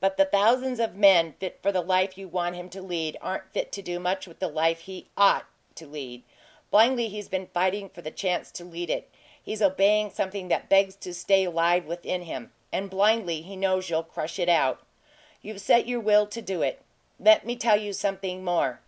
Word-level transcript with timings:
But 0.00 0.16
the 0.16 0.24
thousands 0.24 0.80
of 0.80 0.94
men 0.94 1.34
fit 1.34 1.58
for 1.62 1.70
the 1.70 1.82
life 1.82 2.16
you 2.16 2.28
want 2.28 2.56
him 2.56 2.70
to 2.70 2.80
lead 2.80 3.18
aren't 3.20 3.52
fit 3.52 3.72
to 3.72 3.82
do 3.82 4.00
much 4.00 4.26
with 4.26 4.38
the 4.38 4.48
life 4.48 4.78
he 4.80 5.08
OUGHT 5.18 5.44
to 5.74 5.86
lead. 5.86 6.22
Blindly, 6.70 7.08
he's 7.08 7.28
been 7.28 7.48
fighting 7.48 7.90
for 7.90 8.00
the 8.00 8.10
chance 8.10 8.50
to 8.52 8.64
lead 8.64 8.88
it 8.88 9.10
he's 9.42 9.60
obeying 9.60 10.08
something 10.08 10.48
that 10.48 10.70
begs 10.70 10.96
to 10.96 11.12
stay 11.12 11.44
alive 11.44 11.84
within 11.84 12.22
him; 12.22 12.54
and, 12.72 12.88
blindly, 12.88 13.42
he 13.42 13.54
knows 13.54 13.90
you'll 13.90 14.02
crush 14.02 14.38
it 14.38 14.48
out. 14.48 14.80
You've 15.42 15.60
set 15.60 15.86
your 15.86 16.00
will 16.00 16.26
to 16.26 16.40
do 16.40 16.62
it. 16.62 16.80
Let 17.20 17.44
me 17.44 17.54
tell 17.54 17.76
you 17.78 17.92
something 17.92 18.42
more. 18.42 18.80